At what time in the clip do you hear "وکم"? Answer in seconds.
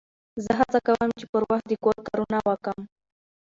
2.47-2.79